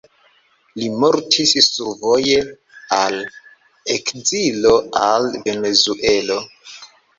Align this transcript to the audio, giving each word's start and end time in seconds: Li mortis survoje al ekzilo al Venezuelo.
Li 0.77 0.87
mortis 1.01 1.53
survoje 1.65 2.39
al 2.97 3.19
ekzilo 3.99 4.75
al 5.11 5.31
Venezuelo. 5.47 6.43